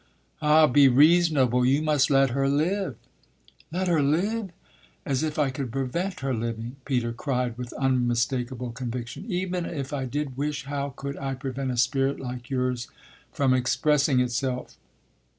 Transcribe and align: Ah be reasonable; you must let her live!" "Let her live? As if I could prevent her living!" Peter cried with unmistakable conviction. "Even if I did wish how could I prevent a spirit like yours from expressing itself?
Ah 0.41 0.65
be 0.65 0.87
reasonable; 0.87 1.63
you 1.63 1.79
must 1.83 2.09
let 2.09 2.31
her 2.31 2.49
live!" 2.49 2.95
"Let 3.71 3.87
her 3.87 4.01
live? 4.01 4.49
As 5.05 5.21
if 5.21 5.37
I 5.37 5.51
could 5.51 5.71
prevent 5.71 6.21
her 6.21 6.33
living!" 6.33 6.77
Peter 6.85 7.13
cried 7.13 7.55
with 7.55 7.71
unmistakable 7.73 8.71
conviction. 8.71 9.25
"Even 9.31 9.63
if 9.67 9.93
I 9.93 10.05
did 10.05 10.37
wish 10.37 10.65
how 10.65 10.89
could 10.89 11.17
I 11.17 11.35
prevent 11.35 11.69
a 11.69 11.77
spirit 11.77 12.19
like 12.19 12.49
yours 12.49 12.87
from 13.31 13.53
expressing 13.53 14.19
itself? 14.19 14.75